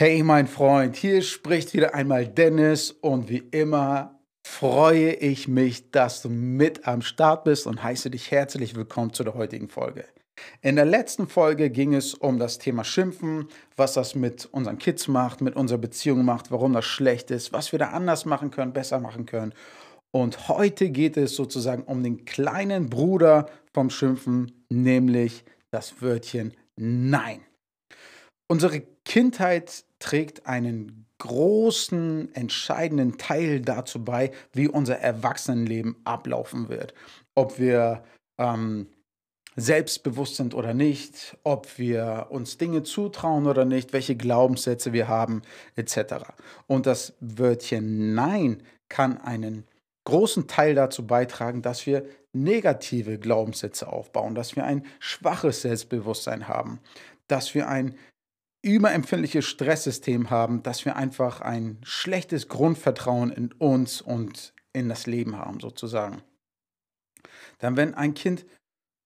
Hey 0.00 0.22
mein 0.22 0.46
Freund, 0.46 0.94
hier 0.94 1.22
spricht 1.22 1.74
wieder 1.74 1.92
einmal 1.92 2.28
Dennis 2.28 2.92
und 2.92 3.28
wie 3.28 3.42
immer 3.50 4.20
freue 4.46 5.14
ich 5.14 5.48
mich, 5.48 5.90
dass 5.90 6.22
du 6.22 6.28
mit 6.28 6.86
am 6.86 7.02
Start 7.02 7.42
bist 7.42 7.66
und 7.66 7.82
heiße 7.82 8.08
dich 8.08 8.30
herzlich 8.30 8.76
willkommen 8.76 9.12
zu 9.12 9.24
der 9.24 9.34
heutigen 9.34 9.68
Folge. 9.68 10.04
In 10.62 10.76
der 10.76 10.84
letzten 10.84 11.26
Folge 11.26 11.68
ging 11.70 11.94
es 11.94 12.14
um 12.14 12.38
das 12.38 12.58
Thema 12.58 12.84
Schimpfen, 12.84 13.48
was 13.74 13.94
das 13.94 14.14
mit 14.14 14.46
unseren 14.46 14.78
Kids 14.78 15.08
macht, 15.08 15.40
mit 15.40 15.56
unserer 15.56 15.78
Beziehung 15.78 16.24
macht, 16.24 16.52
warum 16.52 16.74
das 16.74 16.84
schlecht 16.84 17.32
ist, 17.32 17.52
was 17.52 17.72
wir 17.72 17.80
da 17.80 17.88
anders 17.88 18.24
machen 18.24 18.52
können, 18.52 18.72
besser 18.72 19.00
machen 19.00 19.26
können. 19.26 19.52
Und 20.12 20.46
heute 20.46 20.90
geht 20.90 21.16
es 21.16 21.34
sozusagen 21.34 21.82
um 21.82 22.04
den 22.04 22.24
kleinen 22.24 22.88
Bruder 22.88 23.48
vom 23.74 23.90
Schimpfen, 23.90 24.64
nämlich 24.68 25.44
das 25.72 26.00
Wörtchen 26.00 26.54
Nein. 26.76 27.40
Unsere 28.46 28.80
Kindheit 29.04 29.84
trägt 29.98 30.46
einen 30.46 31.06
großen, 31.18 32.34
entscheidenden 32.34 33.18
Teil 33.18 33.60
dazu 33.60 34.04
bei, 34.04 34.30
wie 34.52 34.68
unser 34.68 34.98
Erwachsenenleben 34.98 35.96
ablaufen 36.04 36.68
wird. 36.68 36.94
Ob 37.34 37.58
wir 37.58 38.04
ähm, 38.38 38.86
selbstbewusst 39.56 40.36
sind 40.36 40.54
oder 40.54 40.72
nicht, 40.72 41.36
ob 41.42 41.78
wir 41.78 42.28
uns 42.30 42.58
Dinge 42.58 42.84
zutrauen 42.84 43.46
oder 43.46 43.64
nicht, 43.64 43.92
welche 43.92 44.14
Glaubenssätze 44.14 44.92
wir 44.92 45.08
haben, 45.08 45.42
etc. 45.74 46.26
Und 46.68 46.86
das 46.86 47.14
Wörtchen 47.20 48.14
Nein 48.14 48.62
kann 48.88 49.18
einen 49.18 49.64
großen 50.04 50.46
Teil 50.46 50.74
dazu 50.74 51.06
beitragen, 51.06 51.60
dass 51.60 51.86
wir 51.86 52.06
negative 52.32 53.18
Glaubenssätze 53.18 53.88
aufbauen, 53.88 54.34
dass 54.34 54.54
wir 54.54 54.64
ein 54.64 54.86
schwaches 55.00 55.62
Selbstbewusstsein 55.62 56.46
haben, 56.46 56.78
dass 57.26 57.54
wir 57.54 57.68
ein 57.68 57.96
überempfindliches 58.74 59.44
Stresssystem 59.44 60.30
haben, 60.30 60.62
dass 60.62 60.84
wir 60.84 60.96
einfach 60.96 61.40
ein 61.40 61.78
schlechtes 61.82 62.48
Grundvertrauen 62.48 63.30
in 63.30 63.52
uns 63.52 64.00
und 64.00 64.54
in 64.72 64.88
das 64.88 65.06
Leben 65.06 65.36
haben, 65.36 65.60
sozusagen. 65.60 66.22
Dann, 67.58 67.76
wenn 67.76 67.94
ein 67.94 68.14
Kind 68.14 68.46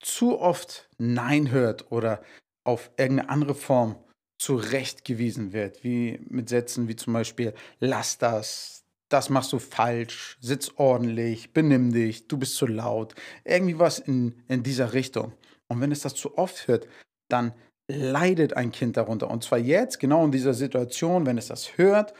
zu 0.01 0.39
oft 0.39 0.89
Nein 0.99 1.51
hört 1.51 1.91
oder 1.91 2.23
auf 2.65 2.91
irgendeine 2.97 3.31
andere 3.31 3.55
Form 3.55 3.97
zurechtgewiesen 4.39 5.53
wird, 5.53 5.85
wie 5.85 6.21
mit 6.29 6.49
Sätzen 6.49 6.89
wie 6.89 6.97
zum 6.97 7.13
Beispiel, 7.13 7.55
lass 7.79 8.19
das, 8.19 8.85
das 9.09 9.31
machst 9.31 9.53
du 9.53 9.59
falsch, 9.59 10.37
sitz 10.41 10.73
ordentlich, 10.77 11.53
benimm 11.53 11.93
dich, 11.93 12.27
du 12.27 12.39
bist 12.39 12.57
zu 12.57 12.67
laut, 12.67 13.15
irgendwie 13.45 13.79
was 13.79 13.99
in, 13.99 14.43
in 14.49 14.63
dieser 14.63 14.93
Richtung. 14.93 15.33
Und 15.69 15.81
wenn 15.81 15.93
es 15.93 16.01
das 16.01 16.15
zu 16.15 16.37
oft 16.37 16.67
hört, 16.67 16.89
dann 17.29 17.55
leidet 17.89 18.57
ein 18.57 18.73
Kind 18.73 18.97
darunter. 18.97 19.31
Und 19.31 19.45
zwar 19.45 19.59
jetzt, 19.59 19.99
genau 19.99 20.25
in 20.25 20.33
dieser 20.33 20.55
Situation, 20.55 21.27
wenn 21.27 21.39
es 21.39 21.49
das 21.49 21.77
hört, 21.77 22.15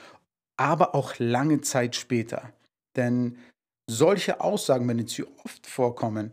aber 0.57 0.95
auch 0.95 1.15
lange 1.19 1.61
Zeit 1.61 1.97
später. 1.97 2.53
Denn 2.97 3.39
solche 3.89 4.41
Aussagen, 4.41 4.89
wenn 4.89 5.07
sie 5.07 5.25
oft 5.45 5.67
vorkommen, 5.67 6.33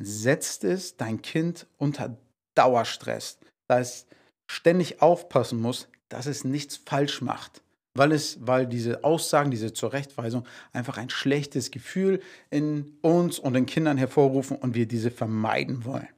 setzt 0.00 0.64
es 0.64 0.96
dein 0.96 1.22
Kind 1.22 1.66
unter 1.78 2.16
Dauerstress, 2.54 3.38
da 3.68 3.80
es 3.80 4.06
ständig 4.50 5.02
aufpassen 5.02 5.60
muss, 5.60 5.88
dass 6.08 6.26
es 6.26 6.44
nichts 6.44 6.76
falsch 6.76 7.22
macht. 7.22 7.62
Weil, 7.96 8.10
es, 8.10 8.38
weil 8.40 8.66
diese 8.66 9.04
Aussagen, 9.04 9.52
diese 9.52 9.72
Zurechtweisung 9.72 10.44
einfach 10.72 10.98
ein 10.98 11.10
schlechtes 11.10 11.70
Gefühl 11.70 12.20
in 12.50 12.98
uns 13.02 13.38
und 13.38 13.52
den 13.54 13.66
Kindern 13.66 13.98
hervorrufen 13.98 14.56
und 14.56 14.74
wir 14.74 14.86
diese 14.86 15.12
vermeiden 15.12 15.84
wollen. 15.84 16.08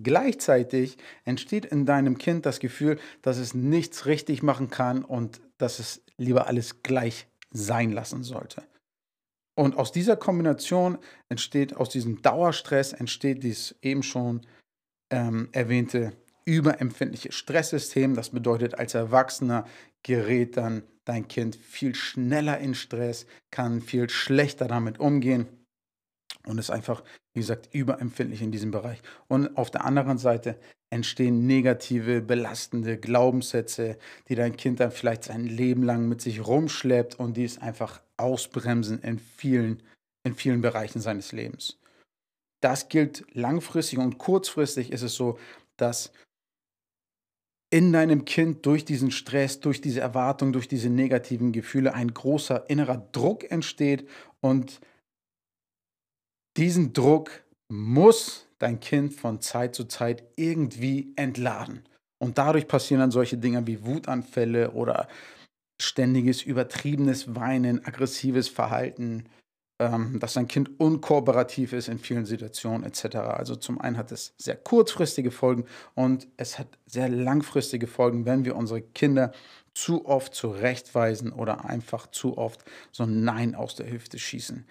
Gleichzeitig 0.00 0.96
entsteht 1.24 1.66
in 1.66 1.84
deinem 1.84 2.16
Kind 2.18 2.46
das 2.46 2.60
Gefühl, 2.60 2.98
dass 3.20 3.36
es 3.38 3.54
nichts 3.54 4.06
richtig 4.06 4.42
machen 4.42 4.70
kann 4.70 5.04
und 5.04 5.40
dass 5.58 5.78
es 5.78 6.02
lieber 6.16 6.46
alles 6.46 6.82
gleich 6.82 7.26
sein 7.50 7.92
lassen 7.92 8.22
sollte. 8.22 8.62
Und 9.54 9.76
aus 9.76 9.92
dieser 9.92 10.16
Kombination 10.16 10.98
entsteht, 11.28 11.76
aus 11.76 11.90
diesem 11.90 12.22
Dauerstress 12.22 12.94
entsteht 12.94 13.42
dieses 13.42 13.76
eben 13.82 14.02
schon 14.02 14.40
ähm, 15.10 15.50
erwähnte 15.52 16.14
überempfindliche 16.46 17.32
Stresssystem. 17.32 18.14
Das 18.14 18.30
bedeutet, 18.30 18.78
als 18.78 18.94
Erwachsener 18.94 19.66
gerät 20.02 20.56
dann 20.56 20.84
dein 21.04 21.28
Kind 21.28 21.54
viel 21.54 21.94
schneller 21.94 22.58
in 22.58 22.74
Stress, 22.74 23.26
kann 23.50 23.82
viel 23.82 24.08
schlechter 24.08 24.68
damit 24.68 24.98
umgehen 24.98 25.61
und 26.46 26.58
ist 26.58 26.70
einfach, 26.70 27.02
wie 27.34 27.40
gesagt, 27.40 27.68
überempfindlich 27.72 28.42
in 28.42 28.52
diesem 28.52 28.70
Bereich. 28.70 29.00
Und 29.28 29.56
auf 29.56 29.70
der 29.70 29.84
anderen 29.84 30.18
Seite 30.18 30.58
entstehen 30.90 31.46
negative, 31.46 32.20
belastende 32.20 32.98
Glaubenssätze, 32.98 33.96
die 34.28 34.34
dein 34.34 34.56
Kind 34.56 34.80
dann 34.80 34.90
vielleicht 34.90 35.24
sein 35.24 35.46
Leben 35.46 35.82
lang 35.82 36.08
mit 36.08 36.20
sich 36.20 36.46
rumschleppt 36.46 37.18
und 37.18 37.36
die 37.36 37.44
es 37.44 37.58
einfach 37.58 38.02
ausbremsen 38.16 39.00
in 39.02 39.18
vielen, 39.18 39.82
in 40.24 40.34
vielen 40.34 40.60
Bereichen 40.60 41.00
seines 41.00 41.32
Lebens. 41.32 41.78
Das 42.60 42.88
gilt 42.88 43.24
langfristig 43.32 43.98
und 43.98 44.18
kurzfristig 44.18 44.92
ist 44.92 45.02
es 45.02 45.14
so, 45.14 45.38
dass 45.76 46.12
in 47.70 47.90
deinem 47.90 48.26
Kind 48.26 48.66
durch 48.66 48.84
diesen 48.84 49.10
Stress, 49.10 49.60
durch 49.60 49.80
diese 49.80 50.00
Erwartung, 50.00 50.52
durch 50.52 50.68
diese 50.68 50.90
negativen 50.90 51.52
Gefühle 51.52 51.94
ein 51.94 52.12
großer 52.12 52.68
innerer 52.68 53.08
Druck 53.12 53.50
entsteht 53.50 54.06
und 54.40 54.80
diesen 56.56 56.92
Druck 56.92 57.30
muss 57.68 58.46
dein 58.58 58.80
Kind 58.80 59.14
von 59.14 59.40
Zeit 59.40 59.74
zu 59.74 59.84
Zeit 59.84 60.22
irgendwie 60.36 61.12
entladen. 61.16 61.82
Und 62.18 62.38
dadurch 62.38 62.68
passieren 62.68 63.00
dann 63.00 63.10
solche 63.10 63.38
Dinge 63.38 63.66
wie 63.66 63.84
Wutanfälle 63.84 64.70
oder 64.72 65.08
ständiges 65.80 66.42
übertriebenes 66.42 67.34
Weinen, 67.34 67.84
aggressives 67.84 68.48
Verhalten, 68.48 69.24
ähm, 69.80 70.20
dass 70.20 70.34
dein 70.34 70.46
Kind 70.46 70.78
unkooperativ 70.78 71.72
ist 71.72 71.88
in 71.88 71.98
vielen 71.98 72.24
Situationen 72.24 72.84
etc. 72.84 73.16
Also 73.16 73.56
zum 73.56 73.80
einen 73.80 73.96
hat 73.96 74.12
es 74.12 74.34
sehr 74.38 74.54
kurzfristige 74.54 75.32
Folgen 75.32 75.64
und 75.94 76.28
es 76.36 76.60
hat 76.60 76.68
sehr 76.86 77.08
langfristige 77.08 77.88
Folgen, 77.88 78.26
wenn 78.26 78.44
wir 78.44 78.54
unsere 78.54 78.82
Kinder 78.82 79.32
zu 79.74 80.06
oft 80.06 80.34
zurechtweisen 80.34 81.32
oder 81.32 81.64
einfach 81.64 82.06
zu 82.06 82.38
oft 82.38 82.62
so 82.92 83.02
ein 83.02 83.24
Nein 83.24 83.56
aus 83.56 83.74
der 83.74 83.90
Hüfte 83.90 84.20
schießen 84.20 84.64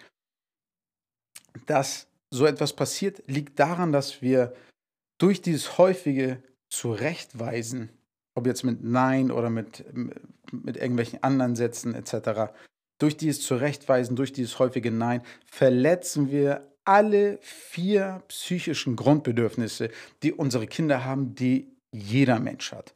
dass 1.65 2.07
so 2.29 2.45
etwas 2.45 2.73
passiert, 2.73 3.23
liegt 3.27 3.59
daran, 3.59 3.91
dass 3.91 4.21
wir 4.21 4.53
durch 5.17 5.41
dieses 5.41 5.77
häufige 5.77 6.41
Zurechtweisen, 6.69 7.89
ob 8.35 8.47
jetzt 8.47 8.63
mit 8.63 8.83
Nein 8.83 9.31
oder 9.31 9.49
mit, 9.49 9.85
mit 10.51 10.77
irgendwelchen 10.77 11.21
anderen 11.23 11.55
Sätzen 11.55 11.93
etc., 11.93 12.51
durch 12.97 13.17
dieses 13.17 13.41
Zurechtweisen, 13.41 14.15
durch 14.15 14.31
dieses 14.31 14.59
häufige 14.59 14.91
Nein, 14.91 15.23
verletzen 15.45 16.31
wir 16.31 16.71
alle 16.85 17.39
vier 17.41 18.23
psychischen 18.27 18.95
Grundbedürfnisse, 18.95 19.89
die 20.23 20.33
unsere 20.33 20.67
Kinder 20.67 21.03
haben, 21.03 21.33
die 21.33 21.75
jeder 21.91 22.39
Mensch 22.39 22.71
hat. 22.71 22.93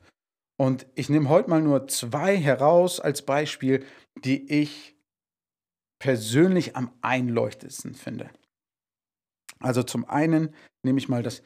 Und 0.58 0.86
ich 0.96 1.10
nehme 1.10 1.30
heute 1.30 1.50
mal 1.50 1.62
nur 1.62 1.88
zwei 1.88 2.38
heraus 2.38 3.00
als 3.00 3.24
Beispiel, 3.24 3.84
die 4.24 4.52
ich 4.52 4.96
persönlich 6.00 6.76
am 6.76 6.92
einleuchtendsten 7.02 7.94
finde. 7.94 8.30
Also 9.66 9.82
zum 9.82 10.08
einen 10.08 10.54
nehme 10.84 11.00
ich 11.00 11.10
mal 11.10 11.24
das 11.24 11.42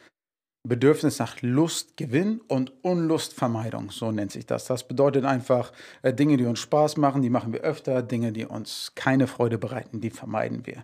Bedürfnis 0.67 1.19
nach 1.19 1.41
Lustgewinn 1.41 2.41
und 2.49 2.73
Unlustvermeidung, 2.83 3.91
so 3.91 4.11
nennt 4.11 4.33
sich 4.33 4.45
das. 4.45 4.65
Das 4.65 4.85
bedeutet 4.85 5.23
einfach, 5.23 5.71
äh, 6.01 6.13
Dinge, 6.13 6.35
die 6.35 6.43
uns 6.43 6.59
Spaß 6.59 6.97
machen, 6.97 7.21
die 7.21 7.29
machen 7.29 7.53
wir 7.53 7.61
öfter, 7.61 8.03
Dinge, 8.03 8.33
die 8.33 8.45
uns 8.45 8.91
keine 8.93 9.27
Freude 9.27 9.57
bereiten, 9.57 10.01
die 10.01 10.09
vermeiden 10.09 10.65
wir. 10.65 10.83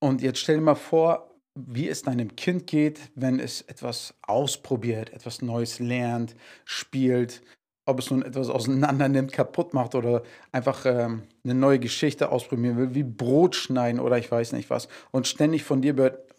Und 0.00 0.20
jetzt 0.20 0.40
stell 0.40 0.56
dir 0.56 0.62
mal 0.62 0.74
vor, 0.74 1.30
wie 1.54 1.88
es 1.88 2.02
deinem 2.02 2.34
Kind 2.34 2.66
geht, 2.66 3.12
wenn 3.14 3.38
es 3.38 3.62
etwas 3.62 4.14
ausprobiert, 4.22 5.12
etwas 5.12 5.42
Neues 5.42 5.78
lernt, 5.78 6.34
spielt, 6.64 7.40
ob 7.86 7.98
es 7.98 8.10
nun 8.10 8.22
etwas 8.22 8.48
auseinander 8.48 9.08
nimmt, 9.08 9.32
kaputt 9.32 9.74
macht 9.74 9.94
oder 9.94 10.22
einfach 10.52 10.86
ähm, 10.86 11.22
eine 11.44 11.54
neue 11.54 11.78
Geschichte 11.78 12.30
ausprobieren 12.30 12.76
will, 12.76 12.94
wie 12.94 13.02
Brot 13.02 13.56
schneiden 13.56 14.00
oder 14.00 14.18
ich 14.18 14.30
weiß 14.30 14.52
nicht 14.52 14.70
was. 14.70 14.88
Und 15.10 15.26
ständig 15.26 15.64
von 15.64 15.82
dir 15.82 15.94
hört, 15.94 16.34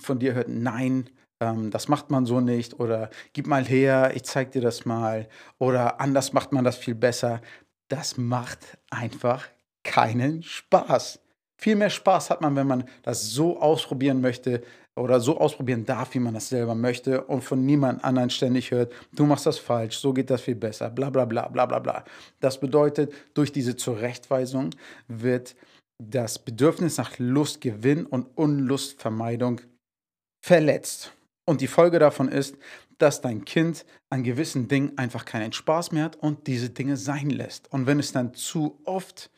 von 0.00 0.18
dir 0.18 0.34
hört 0.34 0.48
nein, 0.48 1.08
ähm, 1.40 1.70
das 1.70 1.88
macht 1.88 2.10
man 2.10 2.26
so 2.26 2.40
nicht 2.40 2.78
oder 2.78 3.10
gib 3.32 3.46
mal 3.46 3.64
her, 3.64 4.12
ich 4.14 4.24
zeig 4.24 4.52
dir 4.52 4.60
das 4.60 4.84
mal 4.84 5.28
oder 5.58 6.00
anders 6.00 6.32
macht 6.32 6.52
man 6.52 6.64
das 6.64 6.76
viel 6.76 6.94
besser. 6.94 7.40
Das 7.88 8.18
macht 8.18 8.78
einfach 8.90 9.46
keinen 9.82 10.42
Spaß. 10.42 11.20
Viel 11.56 11.76
mehr 11.76 11.90
Spaß 11.90 12.30
hat 12.30 12.40
man, 12.40 12.56
wenn 12.56 12.66
man 12.66 12.84
das 13.02 13.30
so 13.30 13.60
ausprobieren 13.60 14.20
möchte, 14.20 14.62
oder 14.96 15.20
so 15.20 15.38
ausprobieren 15.38 15.84
darf, 15.84 16.14
wie 16.14 16.18
man 16.18 16.34
das 16.34 16.48
selber 16.48 16.74
möchte 16.74 17.22
und 17.24 17.42
von 17.42 17.64
niemand 17.64 18.04
anderen 18.04 18.30
ständig 18.30 18.70
hört, 18.70 18.92
du 19.12 19.24
machst 19.24 19.46
das 19.46 19.58
falsch, 19.58 19.96
so 19.96 20.12
geht 20.12 20.30
das 20.30 20.42
viel 20.42 20.56
besser, 20.56 20.90
bla 20.90 21.10
bla 21.10 21.24
bla 21.24 21.48
bla 21.48 21.66
bla 21.66 21.78
bla. 21.78 22.04
Das 22.40 22.60
bedeutet, 22.60 23.12
durch 23.34 23.52
diese 23.52 23.76
Zurechtweisung 23.76 24.70
wird 25.08 25.54
das 26.02 26.38
Bedürfnis 26.38 26.96
nach 26.96 27.18
Lustgewinn 27.18 28.06
und 28.06 28.26
Unlustvermeidung 28.36 29.60
verletzt. 30.44 31.12
Und 31.46 31.60
die 31.60 31.66
Folge 31.66 31.98
davon 31.98 32.28
ist, 32.28 32.56
dass 32.98 33.20
dein 33.20 33.44
Kind 33.44 33.84
an 34.10 34.22
gewissen 34.22 34.68
Dingen 34.68 34.96
einfach 34.98 35.24
keinen 35.24 35.52
Spaß 35.52 35.92
mehr 35.92 36.04
hat 36.04 36.16
und 36.16 36.46
diese 36.46 36.70
Dinge 36.70 36.96
sein 36.96 37.30
lässt. 37.30 37.72
Und 37.72 37.86
wenn 37.86 37.98
es 37.98 38.12
dann 38.12 38.34
zu 38.34 38.80
oft 38.84 39.30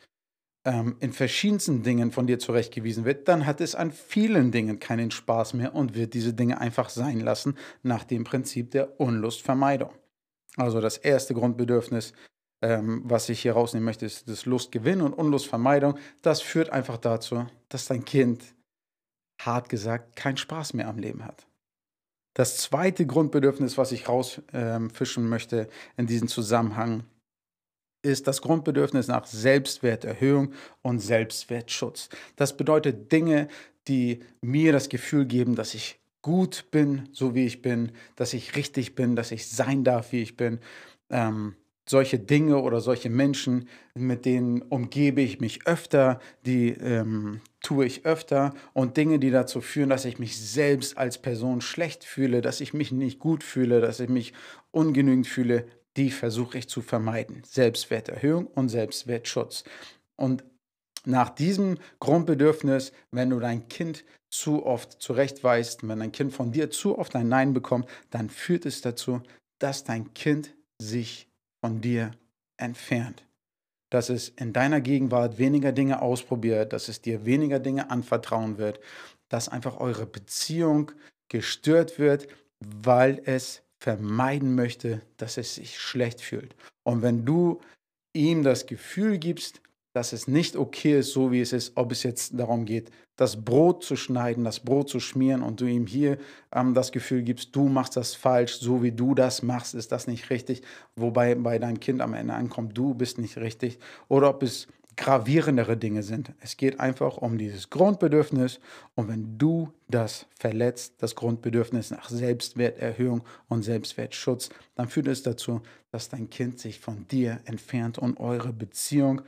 ähm, 0.65 0.95
in 0.99 1.11
verschiedensten 1.13 1.83
Dingen 1.83 2.11
von 2.11 2.27
dir 2.27 2.39
zurechtgewiesen 2.39 3.05
wird, 3.05 3.27
dann 3.27 3.45
hat 3.45 3.61
es 3.61 3.75
an 3.75 3.91
vielen 3.91 4.51
Dingen 4.51 4.79
keinen 4.79 5.11
Spaß 5.11 5.55
mehr 5.55 5.75
und 5.75 5.95
wird 5.95 6.13
diese 6.13 6.33
Dinge 6.33 6.61
einfach 6.61 6.89
sein 6.89 7.19
lassen 7.19 7.57
nach 7.81 8.03
dem 8.03 8.23
Prinzip 8.23 8.71
der 8.71 8.99
Unlustvermeidung. 8.99 9.91
Also 10.55 10.81
das 10.81 10.97
erste 10.97 11.33
Grundbedürfnis, 11.33 12.13
ähm, 12.61 13.01
was 13.03 13.27
ich 13.29 13.41
hier 13.41 13.53
rausnehmen 13.53 13.85
möchte, 13.85 14.05
ist 14.05 14.29
das 14.29 14.45
Lustgewinn 14.45 15.01
und 15.01 15.13
Unlustvermeidung. 15.13 15.97
Das 16.21 16.41
führt 16.41 16.69
einfach 16.69 16.97
dazu, 16.97 17.45
dass 17.69 17.87
dein 17.87 18.05
Kind, 18.05 18.43
hart 19.41 19.67
gesagt, 19.67 20.15
keinen 20.15 20.37
Spaß 20.37 20.73
mehr 20.73 20.87
am 20.87 20.97
Leben 20.97 21.25
hat. 21.25 21.47
Das 22.35 22.57
zweite 22.57 23.05
Grundbedürfnis, 23.05 23.77
was 23.77 23.91
ich 23.91 24.07
rausfischen 24.07 25.23
ähm, 25.23 25.29
möchte 25.29 25.67
in 25.97 26.07
diesem 26.07 26.27
Zusammenhang, 26.27 27.03
ist 28.03 28.27
das 28.27 28.41
Grundbedürfnis 28.41 29.07
nach 29.07 29.25
Selbstwerterhöhung 29.25 30.53
und 30.81 30.99
Selbstwertschutz. 30.99 32.09
Das 32.35 32.55
bedeutet 32.55 33.11
Dinge, 33.11 33.47
die 33.87 34.19
mir 34.41 34.71
das 34.71 34.89
Gefühl 34.89 35.25
geben, 35.25 35.55
dass 35.55 35.73
ich 35.73 35.99
gut 36.21 36.65
bin, 36.71 37.09
so 37.11 37.33
wie 37.33 37.45
ich 37.45 37.61
bin, 37.61 37.91
dass 38.15 38.33
ich 38.33 38.55
richtig 38.55 38.95
bin, 38.95 39.15
dass 39.15 39.31
ich 39.31 39.47
sein 39.47 39.83
darf, 39.83 40.11
wie 40.11 40.21
ich 40.21 40.37
bin. 40.37 40.59
Ähm, 41.09 41.55
solche 41.85 42.17
Dinge 42.17 42.61
oder 42.61 42.79
solche 42.79 43.09
Menschen, 43.09 43.67
mit 43.93 44.25
denen 44.25 44.61
umgebe 44.61 45.21
ich 45.21 45.41
mich 45.41 45.67
öfter, 45.67 46.19
die 46.45 46.69
ähm, 46.69 47.41
tue 47.61 47.85
ich 47.85 48.05
öfter 48.05 48.53
und 48.71 48.95
Dinge, 48.95 49.19
die 49.19 49.31
dazu 49.31 49.59
führen, 49.59 49.89
dass 49.89 50.05
ich 50.05 50.17
mich 50.17 50.39
selbst 50.39 50.97
als 50.97 51.21
Person 51.21 51.59
schlecht 51.59 52.05
fühle, 52.05 52.41
dass 52.41 52.61
ich 52.61 52.73
mich 52.73 52.91
nicht 52.91 53.19
gut 53.19 53.43
fühle, 53.43 53.81
dass 53.81 53.99
ich 53.99 54.09
mich 54.09 54.33
ungenügend 54.71 55.27
fühle, 55.27 55.65
die 55.97 56.11
versuche 56.11 56.57
ich 56.57 56.69
zu 56.69 56.81
vermeiden. 56.81 57.43
Selbstwerterhöhung 57.45 58.47
und 58.47 58.69
Selbstwertschutz. 58.69 59.63
Und 60.15 60.43
nach 61.05 61.29
diesem 61.29 61.77
Grundbedürfnis, 61.99 62.93
wenn 63.11 63.29
du 63.29 63.39
dein 63.39 63.67
Kind 63.67 64.03
zu 64.29 64.65
oft 64.65 65.01
zurechtweist, 65.01 65.87
wenn 65.87 65.99
dein 65.99 66.11
Kind 66.11 66.33
von 66.33 66.51
dir 66.51 66.71
zu 66.71 66.97
oft 66.97 67.15
ein 67.15 67.29
Nein 67.29 67.53
bekommt, 67.53 67.87
dann 68.09 68.29
führt 68.29 68.65
es 68.65 68.81
dazu, 68.81 69.21
dass 69.59 69.83
dein 69.83 70.13
Kind 70.13 70.55
sich 70.79 71.27
von 71.61 71.81
dir 71.81 72.11
entfernt. 72.57 73.25
Dass 73.89 74.09
es 74.09 74.29
in 74.29 74.53
deiner 74.53 74.81
Gegenwart 74.81 75.37
weniger 75.37 75.71
Dinge 75.71 76.01
ausprobiert, 76.01 76.73
dass 76.73 76.87
es 76.87 77.01
dir 77.01 77.25
weniger 77.25 77.59
Dinge 77.59 77.91
anvertrauen 77.91 78.57
wird, 78.57 78.79
dass 79.29 79.49
einfach 79.49 79.79
eure 79.79 80.05
Beziehung 80.05 80.91
gestört 81.29 81.99
wird, 81.99 82.27
weil 82.59 83.21
es 83.25 83.62
vermeiden 83.83 84.55
möchte, 84.55 85.01
dass 85.17 85.35
es 85.35 85.55
sich 85.55 85.77
schlecht 85.77 86.21
fühlt. 86.21 86.55
Und 86.83 87.01
wenn 87.01 87.25
du 87.25 87.59
ihm 88.13 88.41
das 88.41 88.65
Gefühl 88.65 89.17
gibst, 89.17 89.59
dass 89.93 90.13
es 90.13 90.25
nicht 90.25 90.55
okay 90.55 90.99
ist, 90.99 91.11
so 91.11 91.33
wie 91.33 91.41
es 91.41 91.51
ist, 91.51 91.73
ob 91.75 91.91
es 91.91 92.01
jetzt 92.03 92.39
darum 92.39 92.63
geht, 92.63 92.91
das 93.17 93.43
Brot 93.43 93.83
zu 93.83 93.97
schneiden, 93.97 94.45
das 94.45 94.61
Brot 94.61 94.87
zu 94.87 95.01
schmieren 95.01 95.43
und 95.43 95.59
du 95.59 95.65
ihm 95.65 95.85
hier 95.85 96.17
ähm, 96.53 96.73
das 96.73 96.93
Gefühl 96.93 97.23
gibst, 97.23 97.53
du 97.57 97.67
machst 97.67 97.97
das 97.97 98.15
falsch, 98.15 98.53
so 98.53 98.81
wie 98.81 98.93
du 98.93 99.15
das 99.15 99.43
machst, 99.43 99.75
ist 99.75 99.91
das 99.91 100.07
nicht 100.07 100.29
richtig, 100.29 100.61
wobei 100.95 101.35
bei 101.35 101.59
deinem 101.59 101.81
Kind 101.81 102.01
am 102.01 102.13
Ende 102.13 102.35
ankommt, 102.35 102.77
du 102.77 102.93
bist 102.93 103.17
nicht 103.17 103.37
richtig, 103.37 103.79
oder 104.07 104.29
ob 104.29 104.43
es 104.43 104.67
gravierendere 104.95 105.77
Dinge 105.77 106.03
sind. 106.03 106.33
Es 106.39 106.57
geht 106.57 106.79
einfach 106.79 107.17
um 107.17 107.37
dieses 107.37 107.69
Grundbedürfnis 107.69 108.59
und 108.95 109.07
wenn 109.07 109.37
du 109.37 109.73
das 109.87 110.27
verletzt, 110.39 110.95
das 110.99 111.15
Grundbedürfnis 111.15 111.91
nach 111.91 112.09
Selbstwerterhöhung 112.09 113.23
und 113.47 113.63
Selbstwertschutz, 113.63 114.49
dann 114.75 114.87
führt 114.87 115.07
es 115.07 115.23
dazu, 115.23 115.61
dass 115.91 116.09
dein 116.09 116.29
Kind 116.29 116.59
sich 116.59 116.79
von 116.79 117.07
dir 117.07 117.39
entfernt 117.45 117.97
und 117.97 118.19
eure 118.19 118.53
Beziehung 118.53 119.21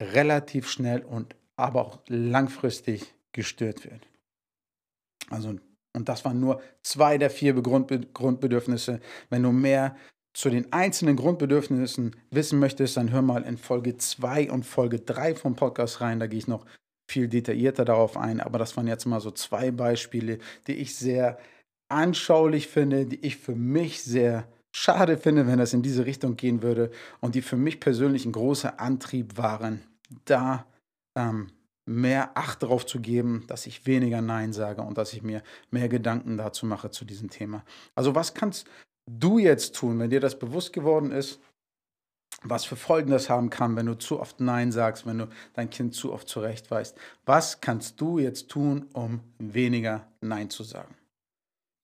relativ 0.00 0.68
schnell 0.68 1.02
und 1.02 1.36
aber 1.56 1.86
auch 1.86 2.00
langfristig 2.08 3.14
gestört 3.32 3.84
wird. 3.84 4.06
Also 5.30 5.54
und 5.94 6.08
das 6.08 6.24
waren 6.24 6.40
nur 6.40 6.60
zwei 6.82 7.18
der 7.18 7.30
vier 7.30 7.54
Grundbedürfnisse. 7.54 9.00
Wenn 9.28 9.42
du 9.42 9.52
mehr 9.52 9.96
zu 10.34 10.48
den 10.48 10.72
einzelnen 10.72 11.16
Grundbedürfnissen 11.16 12.16
wissen 12.30 12.58
möchtest, 12.58 12.96
dann 12.96 13.12
hör 13.12 13.22
mal 13.22 13.42
in 13.42 13.58
Folge 13.58 13.96
2 13.96 14.50
und 14.50 14.64
Folge 14.64 15.00
3 15.00 15.34
vom 15.34 15.56
Podcast 15.56 16.00
rein. 16.00 16.20
Da 16.20 16.26
gehe 16.26 16.38
ich 16.38 16.48
noch 16.48 16.64
viel 17.10 17.28
detaillierter 17.28 17.84
darauf 17.84 18.16
ein. 18.16 18.40
Aber 18.40 18.58
das 18.58 18.76
waren 18.76 18.86
jetzt 18.86 19.04
mal 19.04 19.20
so 19.20 19.30
zwei 19.30 19.70
Beispiele, 19.70 20.38
die 20.66 20.74
ich 20.74 20.96
sehr 20.96 21.38
anschaulich 21.88 22.68
finde, 22.68 23.04
die 23.06 23.24
ich 23.24 23.36
für 23.36 23.54
mich 23.54 24.02
sehr 24.02 24.48
schade 24.74 25.18
finde, 25.18 25.46
wenn 25.46 25.58
das 25.58 25.74
in 25.74 25.82
diese 25.82 26.06
Richtung 26.06 26.36
gehen 26.36 26.62
würde 26.62 26.90
und 27.20 27.34
die 27.34 27.42
für 27.42 27.58
mich 27.58 27.80
persönlich 27.80 28.24
ein 28.24 28.32
großer 28.32 28.80
Antrieb 28.80 29.36
waren, 29.36 29.82
da 30.24 30.64
ähm, 31.14 31.48
mehr 31.84 32.36
Acht 32.38 32.62
darauf 32.62 32.86
zu 32.86 33.00
geben, 33.00 33.44
dass 33.48 33.66
ich 33.66 33.86
weniger 33.86 34.22
Nein 34.22 34.52
sage 34.54 34.80
und 34.82 34.96
dass 34.96 35.12
ich 35.12 35.22
mir 35.22 35.42
mehr 35.70 35.88
Gedanken 35.88 36.38
dazu 36.38 36.64
mache 36.64 36.90
zu 36.90 37.04
diesem 37.04 37.28
Thema. 37.28 37.64
Also 37.94 38.14
was 38.14 38.32
kannst 38.32 38.66
du 39.06 39.38
jetzt 39.38 39.74
tun, 39.74 39.98
wenn 39.98 40.10
dir 40.10 40.20
das 40.20 40.38
bewusst 40.38 40.72
geworden 40.72 41.10
ist, 41.10 41.40
was 42.42 42.64
für 42.64 42.76
Folgen 42.76 43.10
das 43.10 43.30
haben 43.30 43.50
kann, 43.50 43.76
wenn 43.76 43.86
du 43.86 43.94
zu 43.94 44.20
oft 44.20 44.40
Nein 44.40 44.72
sagst, 44.72 45.06
wenn 45.06 45.18
du 45.18 45.28
dein 45.54 45.70
Kind 45.70 45.94
zu 45.94 46.12
oft 46.12 46.28
zurechtweist. 46.28 46.96
Was 47.24 47.60
kannst 47.60 48.00
du 48.00 48.18
jetzt 48.18 48.48
tun, 48.48 48.86
um 48.92 49.20
weniger 49.38 50.08
Nein 50.20 50.50
zu 50.50 50.64
sagen? 50.64 50.94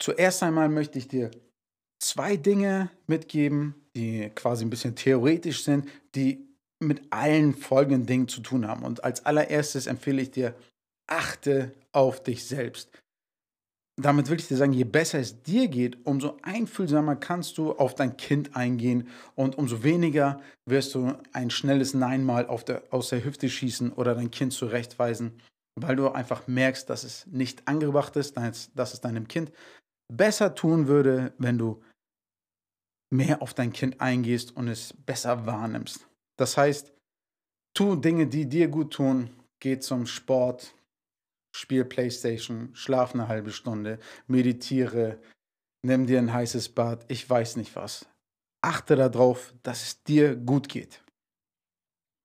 Zuerst 0.01 0.43
einmal 0.43 0.69
möchte 0.69 0.99
ich 0.99 1.09
dir 1.09 1.31
zwei 2.01 2.37
Dinge 2.37 2.91
mitgeben, 3.07 3.75
die 3.95 4.31
quasi 4.35 4.65
ein 4.65 4.71
bisschen 4.71 4.95
theoretisch 4.97 5.65
sind, 5.65 5.89
die 6.15 6.47
mit 6.81 7.13
allen 7.13 7.55
folgenden 7.55 8.07
Dingen 8.07 8.29
zu 8.29 8.41
tun 8.41 8.67
haben. 8.67 8.85
Und 8.85 9.03
als 9.03 9.27
allererstes 9.27 9.87
empfehle 9.87 10.23
ich 10.23 10.31
dir, 10.31 10.55
achte 11.09 11.73
auf 11.93 12.23
dich 12.23 12.47
selbst 12.47 12.91
damit 14.01 14.31
will 14.31 14.39
ich 14.39 14.47
dir 14.47 14.57
sagen, 14.57 14.73
je 14.73 14.85
besser 14.85 15.19
es 15.19 15.43
dir 15.43 15.67
geht, 15.67 16.07
umso 16.07 16.37
einfühlsamer 16.43 17.17
kannst 17.17 17.59
du 17.59 17.73
auf 17.73 17.97
dein 17.97 18.17
Kind 18.17 18.55
eingehen 18.55 19.09
und 19.35 19.59
umso 19.59 19.83
weniger 19.83 20.41
wirst 20.67 20.95
du 20.95 21.15
ein 21.33 21.51
schnelles 21.51 21.95
Nein 21.95 22.25
mal 22.25 22.47
der, 22.65 22.85
aus 22.91 23.09
der 23.09 23.25
Hüfte 23.25 23.51
schießen 23.51 23.93
oder 23.93 24.15
dein 24.15 24.31
Kind 24.31 24.53
zurechtweisen, 24.53 25.41
weil 25.75 25.97
du 25.97 26.09
einfach 26.11 26.47
merkst, 26.47 26.89
dass 26.89 27.03
es 27.03 27.27
nicht 27.27 27.67
angebracht 27.67 28.15
ist, 28.15 28.37
dass 28.37 28.95
es 28.95 29.01
deinem 29.01 29.27
Kind 29.27 29.51
besser 30.13 30.55
tun 30.55 30.87
würde, 30.87 31.33
wenn 31.39 31.59
du 31.59 31.83
mehr 33.11 33.43
auf 33.43 33.53
dein 33.53 33.73
Kind 33.73 34.01
eingehst 34.01 34.57
und 34.57 34.69
es 34.69 34.93
besser 34.93 35.45
wahrnimmst. 35.45 36.07
Das 36.39 36.57
heißt, 36.57 36.93
tu 37.75 37.97
Dinge, 37.97 38.29
die 38.29 38.49
dir 38.49 38.69
gut 38.69 38.93
tun, 38.93 39.31
geh 39.61 39.81
zum 39.81 40.07
Sport, 40.07 40.75
spiel 41.59 41.85
Playstation, 41.85 42.71
schlaf 42.73 43.15
eine 43.15 43.27
halbe 43.27 43.51
Stunde, 43.51 43.99
meditiere, 44.29 45.21
nimm 45.83 46.07
dir 46.07 46.19
ein 46.19 46.33
heißes 46.33 46.69
Bad, 46.69 47.05
ich 47.09 47.29
weiß 47.29 47.57
nicht 47.57 47.75
was. 47.75 48.07
Achte 48.63 48.95
darauf, 48.95 49.55
dass 49.65 49.83
es 49.83 50.03
dir 50.05 50.37
gut 50.37 50.69
geht. 50.69 51.03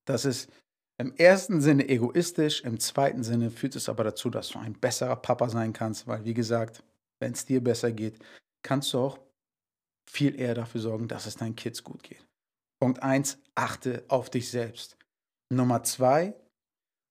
Das 0.06 0.26
ist 0.26 0.52
im 1.00 1.16
ersten 1.16 1.62
Sinne 1.62 1.90
egoistisch, 1.90 2.62
im 2.62 2.80
zweiten 2.80 3.24
Sinne 3.24 3.50
führt 3.50 3.76
es 3.76 3.90
aber 3.90 4.04
dazu, 4.04 4.30
dass 4.30 4.50
du 4.50 4.60
ein 4.60 4.74
besserer 4.74 5.16
Papa 5.16 5.50
sein 5.50 5.74
kannst, 5.74 6.06
weil 6.06 6.24
wie 6.26 6.36
gesagt, 6.36 6.84
wenn 7.20 7.34
es 7.34 7.46
dir 7.46 7.64
besser 7.64 7.92
geht, 7.92 8.20
kannst 8.62 8.94
du 8.94 9.00
auch 9.00 9.20
viel 10.08 10.40
eher 10.40 10.54
dafür 10.54 10.82
sorgen, 10.82 11.08
dass 11.08 11.26
es 11.26 11.38
deinen 11.38 11.56
Kids 11.56 11.84
gut 11.84 12.04
geht. 12.04 12.24
Punkt 12.80 13.02
1, 13.02 13.40
achte 13.56 14.04
auf 14.10 14.30
dich 14.30 14.52
selbst. 14.52 14.96
Nummer 15.50 15.82
2, 15.82 16.36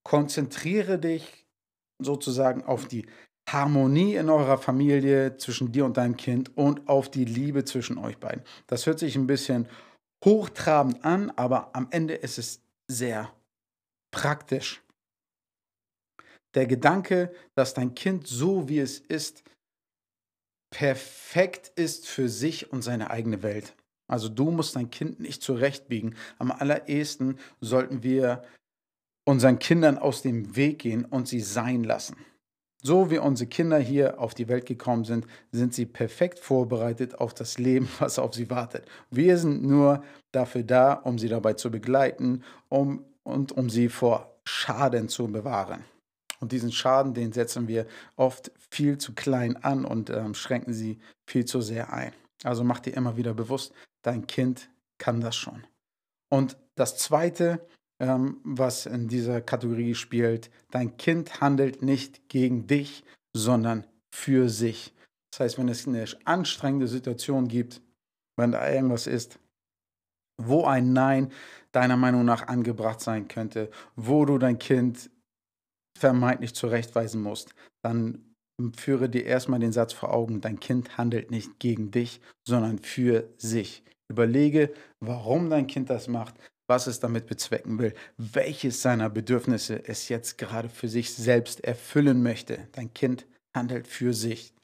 konzentriere 0.03 0.99
dich 0.99 1.42
sozusagen 1.99 2.63
auf 2.63 2.87
die 2.87 3.05
Harmonie 3.49 4.15
in 4.15 4.29
eurer 4.29 4.57
Familie 4.57 5.37
zwischen 5.37 5.71
dir 5.71 5.85
und 5.85 5.97
deinem 5.97 6.17
Kind 6.17 6.55
und 6.57 6.87
auf 6.87 7.11
die 7.11 7.25
Liebe 7.25 7.65
zwischen 7.65 7.97
euch 7.97 8.17
beiden. 8.17 8.43
Das 8.67 8.85
hört 8.85 8.99
sich 8.99 9.15
ein 9.15 9.27
bisschen 9.27 9.67
hochtrabend 10.23 11.03
an, 11.03 11.31
aber 11.31 11.75
am 11.75 11.87
Ende 11.91 12.13
ist 12.13 12.37
es 12.37 12.61
sehr 12.87 13.33
praktisch. 14.11 14.81
Der 16.55 16.67
Gedanke, 16.67 17.33
dass 17.55 17.73
dein 17.73 17.95
Kind 17.95 18.27
so 18.27 18.69
wie 18.69 18.79
es 18.79 18.99
ist, 18.99 19.43
perfekt 20.71 21.71
ist 21.75 22.07
für 22.07 22.29
sich 22.29 22.71
und 22.71 22.81
seine 22.81 23.11
eigene 23.11 23.43
Welt. 23.43 23.75
Also 24.07 24.29
du 24.29 24.51
musst 24.51 24.75
dein 24.75 24.89
Kind 24.89 25.19
nicht 25.19 25.41
zurechtbiegen. 25.41 26.15
Am 26.37 26.51
allerersten 26.51 27.39
sollten 27.61 28.03
wir 28.03 28.43
unseren 29.25 29.59
Kindern 29.59 29.97
aus 29.97 30.21
dem 30.21 30.55
Weg 30.55 30.79
gehen 30.79 31.05
und 31.05 31.27
sie 31.27 31.39
sein 31.39 31.83
lassen. 31.83 32.17
So 32.85 33.09
wie 33.09 33.17
unsere 33.17 33.47
Kinder 33.47 33.79
hier 33.79 34.19
auf 34.19 34.33
die 34.33 34.49
Welt 34.49 34.65
gekommen 34.65 35.05
sind, 35.05 35.25
sind 35.53 35.73
sie 35.73 35.85
perfekt 35.85 36.39
vorbereitet 36.39 37.15
auf 37.15 37.33
das 37.33 37.57
Leben, 37.57 37.87
was 37.99 38.19
auf 38.19 38.33
sie 38.33 38.49
wartet. 38.49 38.85
Wir 39.09 39.37
sind 39.37 39.63
nur 39.63 40.03
dafür 40.31 40.63
da, 40.63 40.93
um 40.93 41.17
sie 41.17 41.29
dabei 41.29 41.53
zu 41.53 41.71
begleiten 41.71 42.43
um, 42.67 43.05
und 43.23 43.53
um 43.53 43.69
sie 43.69 43.87
vor 43.87 44.35
Schaden 44.43 45.07
zu 45.07 45.27
bewahren. 45.27 45.85
Und 46.41 46.51
diesen 46.51 46.73
Schaden, 46.73 47.13
den 47.13 47.31
setzen 47.31 47.69
wir 47.69 47.87
oft 48.17 48.51
viel 48.69 48.97
zu 48.97 49.13
klein 49.13 49.55
an 49.63 49.85
und 49.85 50.09
ähm, 50.09 50.33
schränken 50.33 50.73
sie 50.73 50.99
viel 51.25 51.45
zu 51.45 51.61
sehr 51.61 51.93
ein. 51.93 52.11
Also 52.43 52.65
mach 52.65 52.81
dir 52.81 52.91
immer 52.95 53.15
wieder 53.15 53.33
bewusst, 53.33 53.73
dein 54.01 54.27
Kind 54.27 54.69
kann 54.97 55.21
das 55.21 55.37
schon. 55.37 55.65
Und 56.29 56.57
das 56.75 56.97
Zweite, 56.97 57.65
ähm, 57.99 58.39
was 58.43 58.85
in 58.85 59.07
dieser 59.07 59.41
Kategorie 59.41 59.95
spielt, 59.95 60.49
dein 60.71 60.97
Kind 60.97 61.41
handelt 61.41 61.81
nicht 61.81 62.27
gegen 62.29 62.67
dich, 62.67 63.03
sondern 63.35 63.85
für 64.13 64.49
sich. 64.49 64.93
Das 65.31 65.39
heißt, 65.39 65.57
wenn 65.57 65.69
es 65.69 65.87
eine 65.87 66.05
anstrengende 66.25 66.87
Situation 66.87 67.47
gibt, 67.47 67.81
wenn 68.37 68.51
da 68.51 68.69
irgendwas 68.69 69.07
ist, 69.07 69.39
wo 70.41 70.65
ein 70.65 70.93
Nein 70.93 71.31
deiner 71.71 71.97
Meinung 71.97 72.25
nach 72.25 72.47
angebracht 72.47 73.01
sein 73.01 73.27
könnte, 73.27 73.69
wo 73.95 74.25
du 74.25 74.37
dein 74.37 74.59
Kind 74.59 75.09
vermeintlich 75.97 76.53
zurechtweisen 76.53 77.21
musst, 77.21 77.53
dann 77.83 78.33
führe 78.75 79.09
dir 79.09 79.25
erstmal 79.25 79.59
den 79.59 79.71
Satz 79.71 79.93
vor 79.93 80.13
Augen, 80.13 80.41
dein 80.41 80.59
Kind 80.59 80.97
handelt 80.97 81.31
nicht 81.31 81.59
gegen 81.59 81.91
dich, 81.91 82.21
sondern 82.47 82.79
für 82.79 83.29
sich. 83.37 83.83
Überlege, 84.09 84.73
warum 84.99 85.49
dein 85.49 85.67
Kind 85.67 85.89
das 85.89 86.07
macht, 86.07 86.35
was 86.73 86.87
es 86.87 86.99
damit 86.99 87.27
bezwecken 87.27 87.77
will, 87.77 87.93
welches 88.17 88.81
seiner 88.81 89.07
Bedürfnisse 89.07 89.87
es 89.87 90.09
jetzt 90.09 90.39
gerade 90.39 90.69
für 90.69 90.87
sich 90.87 91.13
selbst 91.13 91.63
erfüllen 91.63 92.23
möchte. 92.23 92.67
Dein 92.71 92.91
Kind 92.95 93.27
handelt 93.53 93.87
für 93.87 94.11
sich. 94.13 94.55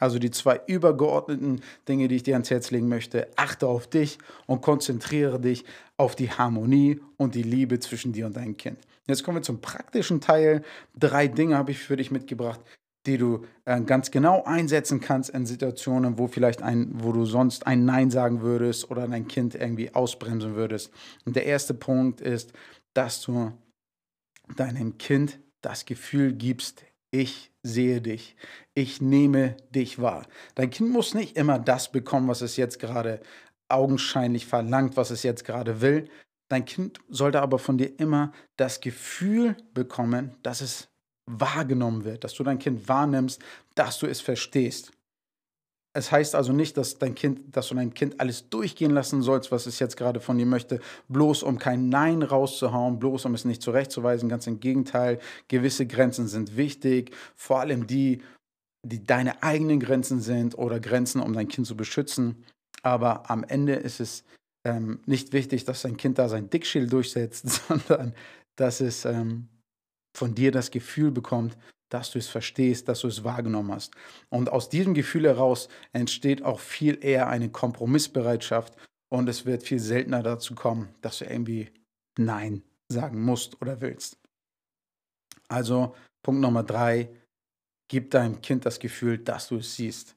Also 0.00 0.18
die 0.18 0.30
zwei 0.30 0.62
übergeordneten 0.66 1.60
Dinge, 1.86 2.08
die 2.08 2.16
ich 2.16 2.22
dir 2.22 2.36
ans 2.36 2.50
Herz 2.50 2.70
legen 2.70 2.88
möchte. 2.88 3.28
Achte 3.36 3.66
auf 3.66 3.86
dich 3.86 4.16
und 4.46 4.62
konzentriere 4.62 5.38
dich 5.38 5.66
auf 5.98 6.16
die 6.16 6.30
Harmonie 6.30 7.00
und 7.18 7.34
die 7.34 7.42
Liebe 7.42 7.78
zwischen 7.80 8.14
dir 8.14 8.24
und 8.24 8.38
deinem 8.38 8.56
Kind. 8.56 8.78
Jetzt 9.06 9.22
kommen 9.22 9.36
wir 9.36 9.42
zum 9.42 9.60
praktischen 9.60 10.22
Teil. 10.22 10.62
Drei 10.98 11.28
Dinge 11.28 11.58
habe 11.58 11.72
ich 11.72 11.78
für 11.78 11.96
dich 11.96 12.10
mitgebracht, 12.10 12.60
die 13.06 13.18
du 13.18 13.44
äh, 13.64 13.80
ganz 13.80 14.10
genau 14.10 14.44
einsetzen 14.44 15.00
kannst 15.00 15.30
in 15.30 15.46
Situationen, 15.46 16.18
wo 16.18 16.28
vielleicht 16.28 16.62
ein, 16.62 16.90
wo 16.94 17.12
du 17.12 17.24
sonst 17.24 17.66
ein 17.66 17.84
Nein 17.84 18.10
sagen 18.10 18.42
würdest 18.42 18.90
oder 18.90 19.08
dein 19.08 19.28
Kind 19.28 19.54
irgendwie 19.54 19.94
ausbremsen 19.94 20.54
würdest. 20.54 20.92
Und 21.24 21.36
der 21.36 21.46
erste 21.46 21.74
Punkt 21.74 22.20
ist, 22.20 22.52
dass 22.94 23.22
du 23.22 23.52
deinem 24.56 24.98
Kind 24.98 25.40
das 25.62 25.84
Gefühl 25.84 26.32
gibst, 26.32 26.84
ich 27.10 27.50
sehe 27.62 28.00
dich, 28.00 28.36
ich 28.74 29.00
nehme 29.00 29.56
dich 29.70 30.00
wahr. 30.00 30.26
Dein 30.54 30.70
Kind 30.70 30.90
muss 30.90 31.14
nicht 31.14 31.36
immer 31.36 31.58
das 31.58 31.92
bekommen, 31.92 32.28
was 32.28 32.40
es 32.40 32.56
jetzt 32.56 32.78
gerade 32.78 33.20
augenscheinlich 33.68 34.46
verlangt, 34.46 34.96
was 34.96 35.10
es 35.10 35.22
jetzt 35.22 35.44
gerade 35.44 35.80
will. 35.80 36.08
Dein 36.48 36.64
Kind 36.64 36.98
sollte 37.08 37.40
aber 37.40 37.58
von 37.58 37.78
dir 37.78 37.98
immer 37.98 38.32
das 38.56 38.80
Gefühl 38.80 39.56
bekommen, 39.72 40.36
dass 40.42 40.60
es 40.60 40.88
wahrgenommen 41.26 42.04
wird, 42.04 42.24
dass 42.24 42.34
du 42.34 42.42
dein 42.42 42.58
Kind 42.58 42.88
wahrnimmst, 42.88 43.40
dass 43.74 43.98
du 43.98 44.06
es 44.06 44.20
verstehst. 44.20 44.92
Es 45.94 46.10
heißt 46.10 46.34
also 46.34 46.52
nicht, 46.52 46.78
dass 46.78 46.98
dein 46.98 47.14
Kind, 47.14 47.54
dass 47.54 47.68
du 47.68 47.74
dein 47.74 47.92
Kind 47.92 48.18
alles 48.18 48.48
durchgehen 48.48 48.92
lassen 48.92 49.20
sollst, 49.20 49.52
was 49.52 49.66
es 49.66 49.78
jetzt 49.78 49.98
gerade 49.98 50.20
von 50.20 50.38
dir 50.38 50.46
möchte, 50.46 50.80
bloß 51.08 51.42
um 51.42 51.58
kein 51.58 51.90
Nein 51.90 52.22
rauszuhauen, 52.22 52.98
bloß 52.98 53.26
um 53.26 53.34
es 53.34 53.44
nicht 53.44 53.60
zurechtzuweisen. 53.60 54.30
Ganz 54.30 54.46
im 54.46 54.58
Gegenteil, 54.58 55.18
gewisse 55.48 55.86
Grenzen 55.86 56.28
sind 56.28 56.56
wichtig, 56.56 57.14
vor 57.36 57.60
allem 57.60 57.86
die, 57.86 58.22
die 58.82 59.04
deine 59.04 59.42
eigenen 59.42 59.80
Grenzen 59.80 60.22
sind 60.22 60.56
oder 60.56 60.80
Grenzen, 60.80 61.20
um 61.20 61.34
dein 61.34 61.48
Kind 61.48 61.66
zu 61.66 61.76
beschützen. 61.76 62.42
Aber 62.82 63.30
am 63.30 63.44
Ende 63.44 63.74
ist 63.74 64.00
es 64.00 64.24
ähm, 64.64 65.00
nicht 65.04 65.34
wichtig, 65.34 65.66
dass 65.66 65.82
dein 65.82 65.98
Kind 65.98 66.18
da 66.18 66.30
sein 66.30 66.48
Dickschild 66.48 66.90
durchsetzt, 66.90 67.48
sondern 67.68 68.14
dass 68.56 68.80
es 68.80 69.04
ähm, 69.04 69.48
von 70.16 70.34
dir 70.34 70.52
das 70.52 70.70
Gefühl 70.70 71.10
bekommt, 71.10 71.56
dass 71.88 72.10
du 72.10 72.18
es 72.18 72.28
verstehst, 72.28 72.88
dass 72.88 73.00
du 73.00 73.08
es 73.08 73.22
wahrgenommen 73.22 73.72
hast. 73.72 73.94
Und 74.30 74.50
aus 74.50 74.68
diesem 74.68 74.94
Gefühl 74.94 75.26
heraus 75.26 75.68
entsteht 75.92 76.42
auch 76.42 76.60
viel 76.60 77.04
eher 77.04 77.28
eine 77.28 77.50
Kompromissbereitschaft 77.50 78.74
und 79.10 79.28
es 79.28 79.44
wird 79.44 79.62
viel 79.62 79.78
seltener 79.78 80.22
dazu 80.22 80.54
kommen, 80.54 80.88
dass 81.02 81.18
du 81.18 81.26
irgendwie 81.26 81.70
Nein 82.18 82.62
sagen 82.88 83.22
musst 83.22 83.60
oder 83.60 83.80
willst. 83.82 84.18
Also 85.48 85.94
Punkt 86.22 86.40
Nummer 86.40 86.62
drei, 86.62 87.10
gib 87.88 88.10
deinem 88.10 88.40
Kind 88.40 88.64
das 88.64 88.78
Gefühl, 88.78 89.18
dass 89.18 89.48
du 89.48 89.56
es 89.56 89.76
siehst. 89.76 90.16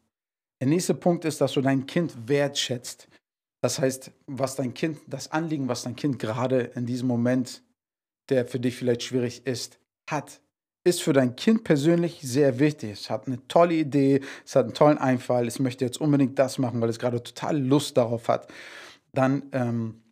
Der 0.62 0.70
nächste 0.70 0.94
Punkt 0.94 1.26
ist, 1.26 1.42
dass 1.42 1.54
du 1.54 1.62
dein 1.62 1.86
Kind 1.86 2.30
wertschätzt. 2.30 3.10
Das 3.62 3.80
heißt, 3.80 4.12
was 4.28 4.56
dein 4.56 4.74
Kind, 4.74 5.00
das 5.08 5.32
Anliegen, 5.32 5.68
was 5.68 5.84
dein 5.84 5.98
Kind 5.98 6.20
gerade 6.20 6.62
in 6.76 6.86
diesem 6.86 7.08
Moment, 7.10 7.64
der 8.30 8.46
für 8.46 8.60
dich 8.62 8.78
vielleicht 8.78 9.04
schwierig 9.04 9.46
ist, 9.46 9.78
hat, 10.10 10.42
ist 10.84 11.02
für 11.02 11.14
dein 11.14 11.36
Kind 11.36 11.64
persönlich 11.64 12.20
sehr 12.22 12.60
wichtig. 12.60 12.92
Es 12.92 13.10
hat 13.10 13.28
eine 13.28 13.46
tolle 13.48 13.74
Idee, 13.74 14.22
es 14.46 14.56
hat 14.56 14.66
einen 14.66 14.74
tollen 14.74 14.98
Einfall, 15.00 15.48
es 15.48 15.60
möchte 15.60 15.84
jetzt 15.84 16.00
unbedingt 16.00 16.38
das 16.38 16.60
machen, 16.60 16.80
weil 16.80 16.90
es 16.90 17.00
gerade 17.00 17.22
total 17.24 17.58
Lust 17.58 17.98
darauf 17.98 18.28
hat. 18.28 18.48
Dann 19.12 19.44
ähm, 19.52 20.04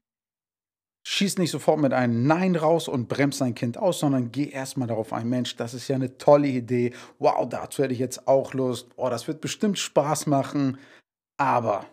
schieß 1.05 1.37
nicht 1.37 1.51
sofort 1.51 1.79
mit 1.79 1.93
einem 1.93 2.25
Nein 2.25 2.55
raus 2.55 2.87
und 2.87 3.07
bremst 3.07 3.41
dein 3.41 3.53
Kind 3.53 3.77
aus, 3.77 3.99
sondern 3.99 4.31
geh 4.31 4.49
erstmal 4.49 4.87
darauf 4.87 5.13
ein, 5.13 5.29
Mensch, 5.29 5.55
das 5.55 5.73
ist 5.73 5.87
ja 5.87 5.95
eine 5.95 6.17
tolle 6.17 6.47
Idee. 6.47 6.93
Wow, 7.19 7.47
dazu 7.47 7.83
hätte 7.83 7.93
ich 7.93 7.99
jetzt 7.99 8.27
auch 8.27 8.53
Lust. 8.53 8.87
Oh, 8.95 9.09
das 9.09 9.27
wird 9.27 9.41
bestimmt 9.41 9.77
Spaß 9.77 10.25
machen. 10.27 10.79
Aber. 11.37 11.85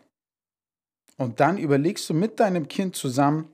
Und 1.16 1.40
dann 1.40 1.58
überlegst 1.58 2.08
du 2.08 2.14
mit 2.14 2.40
deinem 2.40 2.68
Kind 2.68 2.96
zusammen, 2.96 3.50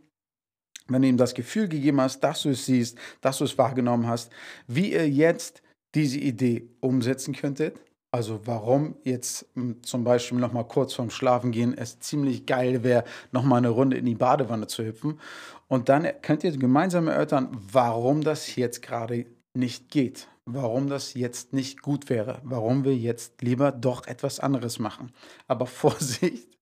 wenn 0.88 1.02
du 1.02 1.08
ihm 1.08 1.16
das 1.16 1.34
Gefühl 1.34 1.68
gegeben 1.68 2.00
hast, 2.00 2.20
dass 2.20 2.42
du 2.42 2.50
es 2.50 2.66
siehst, 2.66 2.98
dass 3.20 3.38
du 3.38 3.44
es 3.44 3.58
wahrgenommen 3.58 4.06
hast, 4.06 4.30
wie 4.66 4.92
ihr 4.92 5.08
jetzt 5.08 5.62
diese 5.94 6.18
Idee 6.18 6.68
umsetzen 6.80 7.34
könntet. 7.34 7.78
Also 8.12 8.40
warum 8.44 8.96
jetzt 9.02 9.46
hm, 9.54 9.82
zum 9.82 10.04
Beispiel 10.04 10.38
noch 10.38 10.52
mal 10.52 10.64
kurz 10.64 10.94
vorm 10.94 11.10
Schlafen 11.10 11.50
gehen 11.50 11.76
es 11.76 11.98
ziemlich 12.00 12.46
geil 12.46 12.82
wäre, 12.82 13.04
noch 13.32 13.42
mal 13.42 13.56
eine 13.56 13.68
Runde 13.68 13.96
in 13.96 14.06
die 14.06 14.14
Badewanne 14.14 14.68
zu 14.68 14.84
hüpfen. 14.84 15.20
Und 15.68 15.88
dann 15.88 16.08
könnt 16.22 16.44
ihr 16.44 16.56
gemeinsam 16.56 17.08
erörtern, 17.08 17.48
warum 17.72 18.22
das 18.22 18.56
jetzt 18.56 18.82
gerade 18.82 19.26
nicht 19.54 19.90
geht. 19.90 20.28
Warum 20.48 20.88
das 20.88 21.14
jetzt 21.14 21.52
nicht 21.52 21.82
gut 21.82 22.08
wäre. 22.08 22.40
Warum 22.44 22.84
wir 22.84 22.96
jetzt 22.96 23.42
lieber 23.42 23.72
doch 23.72 24.06
etwas 24.06 24.38
anderes 24.38 24.78
machen. 24.78 25.12
Aber 25.48 25.66
Vorsicht, 25.66 26.55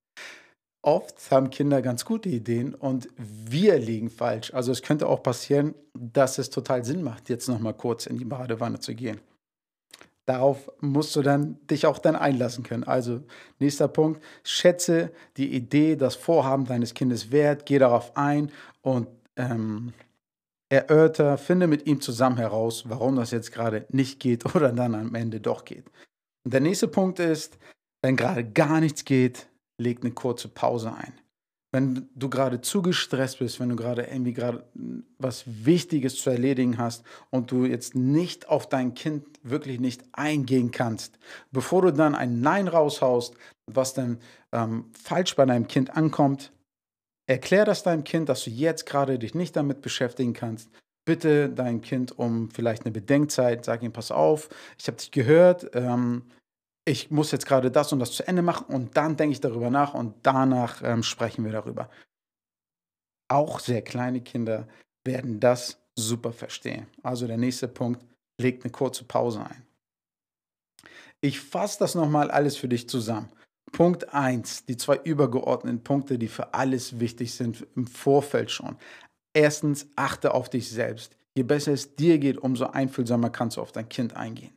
oft 0.85 1.31
haben 1.31 1.51
Kinder 1.51 1.83
ganz 1.83 2.05
gute 2.05 2.29
Ideen 2.29 2.75
und 2.75 3.09
wir 3.17 3.79
liegen 3.79 4.11
falsch. 4.11 4.53
Also 4.55 4.73
es 4.73 4.83
könnte 4.83 5.09
auch 5.09 5.23
passieren, 5.23 5.75
dass 5.95 6.39
es 6.39 6.51
total 6.51 6.85
Sinn 6.85 7.03
macht, 7.03 7.29
jetzt 7.29 7.49
noch 7.49 7.59
mal 7.59 7.75
kurz 7.75 8.07
in 8.07 8.19
die 8.19 8.25
Badewanne 8.25 8.81
zu 8.81 8.95
gehen. 8.95 9.21
Darauf 10.27 10.71
musst 10.81 11.15
du 11.17 11.23
dann 11.23 11.59
dich 11.71 11.87
auch 11.87 11.99
dann 11.99 12.17
einlassen 12.17 12.65
können. 12.65 12.85
Also 12.85 13.21
nächster 13.59 13.89
Punkt, 13.89 14.23
schätze 14.43 15.11
die 15.37 15.55
Idee, 15.55 15.97
das 15.97 16.15
Vorhaben 16.15 16.65
deines 16.65 16.95
Kindes 16.95 17.31
wert, 17.31 17.67
geh 17.67 17.79
darauf 17.79 18.17
ein 18.17 18.51
und 18.81 19.09
ähm, 19.37 19.93
erörter, 20.71 21.37
finde 21.37 21.67
mit 21.67 21.87
ihm 21.87 22.01
zusammen 22.01 22.39
heraus, 22.39 22.85
warum 22.89 23.17
das 23.17 23.31
jetzt 23.33 23.53
gerade 23.53 23.87
nicht 23.91 24.19
geht 24.19 24.45
oder 24.55 24.73
dann 24.73 24.95
am 24.95 25.15
Ende 25.15 25.41
doch 25.41 25.65
geht. 25.65 25.85
Und 26.45 26.55
der 26.55 26.61
nächste 26.61 26.89
Punkt 26.89 27.19
ist, 27.19 27.59
wenn 28.03 28.17
gerade 28.17 28.45
gar 28.45 28.81
nichts 28.81 29.05
geht, 29.05 29.47
leg 29.79 30.01
eine 30.03 30.13
kurze 30.13 30.49
Pause 30.49 30.95
ein. 30.95 31.13
Wenn 31.73 32.09
du 32.15 32.31
gerade 32.31 32.61
zu 32.61 32.83
gestresst 32.83 33.41
bist, 33.41 33.59
wenn 33.59 33.69
du 33.69 33.75
gerade 33.75 34.03
irgendwie 34.03 34.33
gerade 34.33 34.65
was 35.19 35.43
Wichtiges 35.47 36.15
zu 36.15 36.31
erledigen 36.31 36.79
hast 36.79 37.05
und 37.31 37.51
du 37.51 37.65
jetzt 37.65 37.97
nicht 37.97 38.49
auf 38.49 38.69
dein 38.69 38.95
Kind 38.95 39.25
wirklich 39.43 39.81
nicht 39.81 40.05
eingehen 40.13 40.71
kannst, 40.71 41.19
bevor 41.51 41.83
du 41.83 41.91
dann 41.93 42.15
ein 42.15 42.41
Nein 42.41 42.69
raushaust, 42.69 43.35
was 43.67 43.93
dann 43.93 44.21
ähm, 44.53 44.91
falsch 44.93 45.35
bei 45.35 45.47
deinem 45.47 45.67
Kind 45.67 45.97
ankommt, 45.97 46.53
erklär 47.27 47.65
das 47.65 47.83
deinem 47.83 48.05
Kind, 48.05 48.29
dass 48.29 48.45
du 48.45 48.51
jetzt 48.51 48.87
gerade 48.87 49.19
dich 49.19 49.35
nicht 49.35 49.57
damit 49.57 49.83
beschäftigen 49.83 50.33
kannst. 50.33 50.71
Bitte 51.05 51.49
dein 51.49 51.81
Kind 51.81 52.17
um 52.17 52.51
vielleicht 52.51 52.85
eine 52.85 52.93
Bedenkzeit, 52.93 53.65
sag 53.65 53.83
ihm, 53.83 53.93
pass 53.93 54.13
auf, 54.13 54.49
ich 54.79 54.87
habe 54.87 54.97
dich 54.97 55.11
gehört, 55.11 55.71
ähm, 55.75 56.23
ich 56.85 57.11
muss 57.11 57.31
jetzt 57.31 57.47
gerade 57.47 57.71
das 57.71 57.93
und 57.93 57.99
das 57.99 58.13
zu 58.13 58.27
Ende 58.27 58.43
machen 58.43 58.67
und 58.75 58.97
dann 58.97 59.17
denke 59.17 59.33
ich 59.33 59.41
darüber 59.41 59.71
nach 59.71 59.95
und 59.95 60.15
danach 60.23 60.83
ähm, 60.83 61.03
sprechen 61.03 61.45
wir 61.45 61.53
darüber. 61.53 61.89
Auch 63.29 63.59
sehr 63.59 63.83
kleine 63.83 64.21
Kinder 64.21 64.69
werden 65.05 65.41
das 65.41 65.79
super 65.97 66.33
verstehen. 66.33 66.87
Also 67.03 67.27
der 67.27 67.39
nächste 67.39 67.69
Punkt, 67.69 68.05
legt 68.39 68.65
eine 68.65 68.73
kurze 68.73 69.05
Pause 69.05 69.41
ein. 69.41 69.63
Ich 71.21 71.41
fasse 71.41 71.79
das 71.79 71.95
nochmal 71.95 72.31
alles 72.31 72.57
für 72.57 72.69
dich 72.69 72.89
zusammen. 72.89 73.31
Punkt 73.73 74.13
1, 74.13 74.67
die 74.67 74.77
zwei 74.77 74.97
übergeordneten 74.97 75.83
Punkte, 75.83 76.19
die 76.19 76.29
für 76.29 76.53
alles 76.53 77.01
wichtig 77.01 77.35
sind 77.35 77.67
im 77.75 77.87
Vorfeld 77.87 78.51
schon. 78.51 78.77
Erstens, 79.33 79.89
achte 79.97 80.35
auf 80.35 80.51
dich 80.51 80.71
selbst. 80.71 81.17
Je 81.35 81.43
besser 81.43 81.73
es 81.73 81.97
dir 81.97 82.19
geht, 82.19 82.39
umso 82.39 82.67
einfühlsamer 82.67 83.31
kannst 83.31 83.57
du 83.57 83.63
auf 83.63 83.73
dein 83.73 83.89
Kind 83.89 84.15
eingehen. 84.17 84.55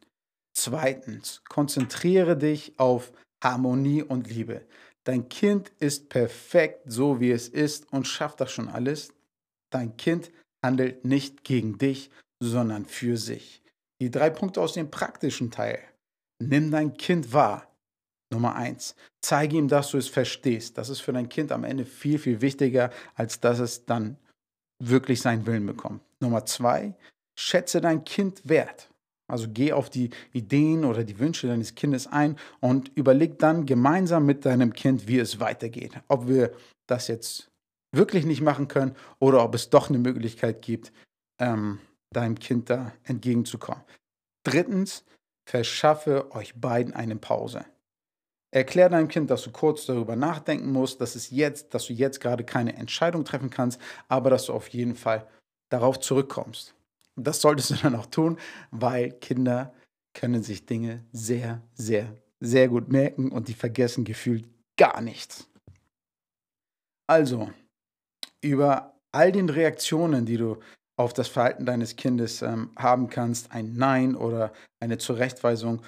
Zweitens, 0.67 1.41
konzentriere 1.47 2.35
dich 2.35 2.77
auf 2.77 3.13
Harmonie 3.41 4.03
und 4.03 4.29
Liebe. 4.29 4.65
Dein 5.05 5.29
Kind 5.29 5.71
ist 5.79 6.09
perfekt, 6.09 6.81
so 6.87 7.21
wie 7.21 7.31
es 7.31 7.47
ist 7.47 7.89
und 7.93 8.05
schafft 8.05 8.41
das 8.41 8.51
schon 8.51 8.67
alles. 8.67 9.13
Dein 9.69 9.95
Kind 9.95 10.29
handelt 10.61 11.05
nicht 11.05 11.45
gegen 11.45 11.77
dich, 11.77 12.11
sondern 12.41 12.85
für 12.85 13.15
sich. 13.15 13.63
Die 14.01 14.11
drei 14.11 14.29
Punkte 14.29 14.59
aus 14.59 14.73
dem 14.73 14.91
praktischen 14.91 15.51
Teil. 15.51 15.79
Nimm 16.43 16.69
dein 16.69 16.95
Kind 16.95 17.31
wahr. 17.31 17.71
Nummer 18.29 18.57
eins. 18.57 18.93
Zeige 19.21 19.55
ihm, 19.55 19.69
dass 19.69 19.91
du 19.91 19.97
es 19.97 20.09
verstehst. 20.09 20.77
Das 20.77 20.89
ist 20.89 20.99
für 20.99 21.13
dein 21.13 21.29
Kind 21.29 21.53
am 21.53 21.63
Ende 21.63 21.85
viel, 21.85 22.19
viel 22.19 22.41
wichtiger, 22.41 22.89
als 23.15 23.39
dass 23.39 23.59
es 23.59 23.85
dann 23.85 24.17
wirklich 24.83 25.21
seinen 25.21 25.45
Willen 25.45 25.65
bekommt. 25.65 26.01
Nummer 26.19 26.45
zwei. 26.45 26.93
Schätze 27.39 27.79
dein 27.79 28.03
Kind 28.03 28.41
wert. 28.43 28.89
Also 29.27 29.47
geh 29.49 29.73
auf 29.73 29.89
die 29.89 30.09
Ideen 30.31 30.85
oder 30.85 31.03
die 31.03 31.19
Wünsche 31.19 31.47
deines 31.47 31.75
Kindes 31.75 32.07
ein 32.07 32.37
und 32.61 32.91
überleg 32.95 33.39
dann 33.39 33.65
gemeinsam 33.65 34.25
mit 34.25 34.45
deinem 34.45 34.73
Kind, 34.73 35.07
wie 35.07 35.19
es 35.19 35.39
weitergeht. 35.39 35.99
Ob 36.07 36.27
wir 36.27 36.51
das 36.87 37.07
jetzt 37.07 37.49
wirklich 37.93 38.25
nicht 38.25 38.41
machen 38.41 38.67
können 38.67 38.95
oder 39.19 39.43
ob 39.43 39.55
es 39.55 39.69
doch 39.69 39.89
eine 39.89 39.97
Möglichkeit 39.97 40.61
gibt, 40.61 40.93
ähm, 41.39 41.79
deinem 42.13 42.39
Kind 42.39 42.69
da 42.69 42.93
entgegenzukommen. 43.03 43.83
Drittens, 44.43 45.03
verschaffe 45.47 46.31
euch 46.31 46.59
beiden 46.59 46.93
eine 46.93 47.15
Pause. 47.15 47.65
Erklär 48.53 48.89
deinem 48.89 49.09
Kind, 49.09 49.29
dass 49.29 49.43
du 49.43 49.51
kurz 49.51 49.85
darüber 49.85 50.15
nachdenken 50.15 50.71
musst, 50.71 51.01
dass, 51.01 51.15
es 51.15 51.31
jetzt, 51.31 51.73
dass 51.73 51.87
du 51.87 51.93
jetzt 51.93 52.21
gerade 52.21 52.45
keine 52.45 52.75
Entscheidung 52.75 53.25
treffen 53.25 53.49
kannst, 53.49 53.79
aber 54.07 54.29
dass 54.29 54.45
du 54.45 54.53
auf 54.53 54.69
jeden 54.69 54.95
Fall 54.95 55.27
darauf 55.69 55.99
zurückkommst. 55.99 56.73
Das 57.17 57.41
solltest 57.41 57.71
du 57.71 57.75
dann 57.75 57.95
auch 57.95 58.05
tun, 58.05 58.37
weil 58.71 59.11
Kinder 59.11 59.73
können 60.13 60.43
sich 60.43 60.65
Dinge 60.65 61.03
sehr, 61.11 61.61
sehr, 61.73 62.15
sehr 62.39 62.67
gut 62.69 62.89
merken 62.89 63.31
und 63.31 63.47
die 63.47 63.53
vergessen 63.53 64.05
gefühlt 64.05 64.47
gar 64.77 65.01
nichts. 65.01 65.49
Also, 67.07 67.49
über 68.41 68.93
all 69.11 69.31
den 69.31 69.49
Reaktionen, 69.49 70.25
die 70.25 70.37
du 70.37 70.57
auf 70.95 71.13
das 71.13 71.27
Verhalten 71.27 71.65
deines 71.65 71.95
Kindes 71.95 72.41
ähm, 72.41 72.71
haben 72.75 73.09
kannst, 73.09 73.51
ein 73.51 73.75
Nein 73.75 74.15
oder 74.15 74.51
eine 74.79 74.97
Zurechtweisung, 74.97 75.81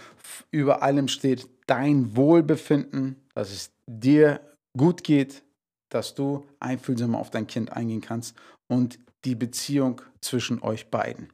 über 0.51 0.83
allem 0.83 1.07
steht 1.07 1.47
dein 1.65 2.15
Wohlbefinden, 2.15 3.15
dass 3.33 3.51
es 3.51 3.71
dir 3.87 4.39
gut 4.77 5.03
geht, 5.03 5.43
dass 5.89 6.13
du 6.13 6.45
einfühlsam 6.59 7.15
auf 7.15 7.31
dein 7.31 7.47
Kind 7.47 7.73
eingehen 7.73 8.01
kannst 8.01 8.35
und 8.67 8.99
die 9.25 9.35
Beziehung 9.35 10.01
zwischen 10.21 10.61
euch 10.61 10.89
beiden. 10.89 11.31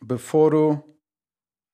Bevor 0.00 0.50
du 0.50 0.82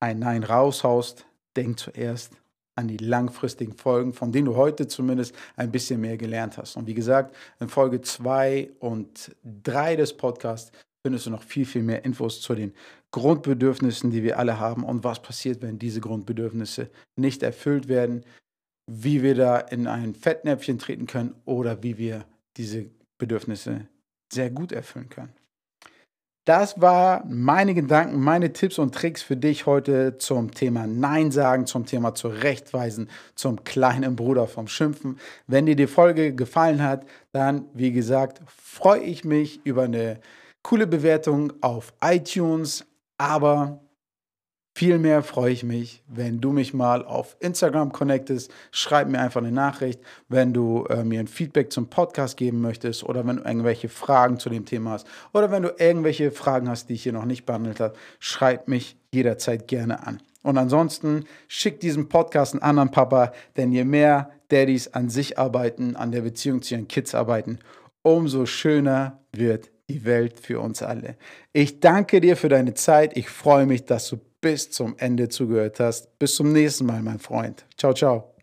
ein 0.00 0.19
Nein 0.19 0.45
raushaust, 0.45 1.27
denk 1.57 1.79
zuerst 1.79 2.33
an 2.77 2.89
die 2.89 2.97
langfristigen 2.97 3.75
Folgen, 3.75 4.12
von 4.12 4.33
denen 4.33 4.47
du 4.47 4.57
heute 4.57 4.87
zumindest 4.87 5.35
ein 5.57 5.71
bisschen 5.71 6.00
mehr 6.00 6.17
gelernt 6.17 6.57
hast. 6.57 6.77
Und 6.77 6.87
wie 6.87 6.95
gesagt, 6.95 7.35
in 7.59 7.69
Folge 7.69 8.00
2 8.00 8.71
und 8.79 9.35
3 9.45 9.97
des 9.97 10.17
Podcasts 10.17 10.73
findest 11.03 11.27
du 11.27 11.31
noch 11.31 11.43
viel, 11.43 11.67
viel 11.67 11.83
mehr 11.83 12.05
Infos 12.05 12.41
zu 12.41 12.55
den 12.55 12.73
Grundbedürfnissen, 13.11 14.11
die 14.11 14.23
wir 14.23 14.39
alle 14.39 14.59
haben 14.59 14.85
und 14.85 15.05
was 15.05 15.21
passiert, 15.21 15.62
wenn 15.62 15.79
diese 15.79 16.00
Grundbedürfnisse 16.00 16.91
nicht 17.17 17.43
erfüllt 17.43 17.89
werden, 17.89 18.25
wie 18.87 19.23
wir 19.23 19.35
da 19.35 19.59
in 19.59 19.87
ein 19.87 20.15
Fettnäpfchen 20.15 20.79
treten 20.79 21.07
können 21.07 21.35
oder 21.45 21.83
wie 21.83 21.99
wir 21.99 22.25
diese 22.57 22.87
Bedürfnisse 23.19 23.89
sehr 24.33 24.51
gut 24.51 24.73
erfüllen 24.73 25.09
können. 25.09 25.33
Das 26.47 26.81
war 26.81 27.25
meine 27.29 27.75
Gedanken, 27.75 28.19
meine 28.19 28.53
Tipps 28.53 28.79
und 28.79 28.95
Tricks 28.95 29.23
für 29.23 29.37
dich 29.37 29.67
heute 29.67 30.17
zum 30.19 30.53
Thema 30.53 30.87
Nein 30.87 31.31
sagen, 31.31 31.67
zum 31.67 31.85
Thema 31.85 32.15
zurechtweisen, 32.15 33.11
zum 33.35 33.63
kleinen 33.63 34.17
Bruder 34.17 34.47
vom 34.49 34.67
Schimpfen. 34.67 35.19
Wenn 35.47 35.67
dir 35.67 35.77
die 35.77 35.87
Folge 35.87 36.35
gefallen 36.35 36.83
hat, 36.83 37.07
dann, 37.33 37.67
wie 37.75 37.93
gesagt, 37.93 38.41
freue 38.49 39.03
ich 39.03 39.25
mich 39.25 39.61
über 39.65 39.83
eine 39.83 40.19
coole 40.63 40.87
Bewertung 40.87 41.53
auf 41.61 41.93
iTunes, 42.03 42.87
aber 43.19 43.81
Vielmehr 44.81 45.23
freue 45.23 45.53
ich 45.53 45.63
mich, 45.63 46.03
wenn 46.09 46.41
du 46.41 46.53
mich 46.53 46.73
mal 46.73 47.05
auf 47.05 47.37
Instagram 47.41 47.93
connectest. 47.93 48.51
Schreib 48.71 49.09
mir 49.09 49.21
einfach 49.21 49.43
eine 49.43 49.53
Nachricht, 49.53 50.01
wenn 50.31 50.55
du 50.55 50.87
äh, 50.87 51.05
mir 51.05 51.21
ein 51.21 51.27
Feedback 51.27 51.71
zum 51.71 51.91
Podcast 51.91 52.39
geben 52.39 52.63
möchtest 52.63 53.05
oder 53.05 53.27
wenn 53.27 53.37
du 53.37 53.43
irgendwelche 53.43 53.91
Fragen 53.91 54.39
zu 54.39 54.49
dem 54.49 54.65
Thema 54.65 54.93
hast 54.93 55.07
oder 55.35 55.51
wenn 55.51 55.65
du 55.65 55.75
irgendwelche 55.77 56.31
Fragen 56.31 56.67
hast, 56.71 56.89
die 56.89 56.95
ich 56.95 57.03
hier 57.03 57.13
noch 57.13 57.27
nicht 57.27 57.45
behandelt 57.45 57.79
habe. 57.79 57.93
Schreib 58.21 58.69
mich 58.69 58.97
jederzeit 59.13 59.69
gerne 59.69 60.07
an. 60.07 60.23
Und 60.43 60.57
ansonsten 60.57 61.26
schick 61.47 61.81
diesen 61.81 62.09
Podcast 62.09 62.54
einen 62.54 62.63
anderen 62.63 62.91
Papa, 62.91 63.35
denn 63.59 63.73
je 63.73 63.85
mehr 63.85 64.31
Daddys 64.50 64.89
an 64.89 65.11
sich 65.11 65.39
arbeiten, 65.39 65.95
an 65.95 66.11
der 66.11 66.23
Beziehung 66.23 66.63
zu 66.63 66.73
ihren 66.73 66.89
Kids 66.89 67.15
arbeiten, 67.15 67.59
umso 68.00 68.47
schöner 68.47 69.21
wird 69.31 69.71
die 69.91 70.07
Welt 70.07 70.41
für 70.41 70.59
uns 70.59 70.83
alle. 70.83 71.19
Ich 71.52 71.81
danke 71.81 72.23
dir 72.23 72.39
für 72.39 72.49
deine 72.49 72.73
Zeit. 72.73 73.15
Ich 73.19 73.28
freue 73.28 73.67
mich, 73.67 73.85
dass 73.85 74.09
du 74.09 74.21
bis 74.41 74.71
zum 74.71 74.95
Ende 74.99 75.29
zugehört 75.29 75.81
hast. 75.81 76.19
Bis 76.19 76.35
zum 76.35 76.53
nächsten 76.53 76.87
Mal, 76.87 77.03
mein 77.03 77.19
Freund. 77.19 77.65
Ciao, 77.76 77.93
ciao. 77.93 78.35